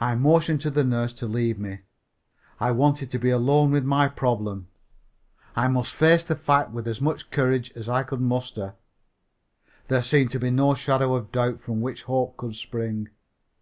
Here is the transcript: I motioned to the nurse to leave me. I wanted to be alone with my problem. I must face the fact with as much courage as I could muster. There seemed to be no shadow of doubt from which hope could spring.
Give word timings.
I 0.00 0.14
motioned 0.14 0.62
to 0.62 0.70
the 0.70 0.82
nurse 0.82 1.12
to 1.12 1.26
leave 1.26 1.58
me. 1.58 1.80
I 2.60 2.70
wanted 2.70 3.10
to 3.10 3.18
be 3.18 3.28
alone 3.28 3.72
with 3.72 3.84
my 3.84 4.08
problem. 4.08 4.68
I 5.54 5.68
must 5.68 5.92
face 5.94 6.24
the 6.24 6.34
fact 6.34 6.70
with 6.70 6.88
as 6.88 7.02
much 7.02 7.30
courage 7.30 7.70
as 7.76 7.86
I 7.86 8.02
could 8.02 8.22
muster. 8.22 8.76
There 9.88 10.02
seemed 10.02 10.30
to 10.30 10.40
be 10.40 10.48
no 10.50 10.72
shadow 10.72 11.14
of 11.14 11.30
doubt 11.30 11.60
from 11.60 11.82
which 11.82 12.04
hope 12.04 12.38
could 12.38 12.54
spring. 12.54 13.10